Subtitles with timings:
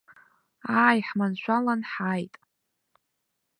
[0.83, 2.33] Ааи, ҳманшәалан ҳааит.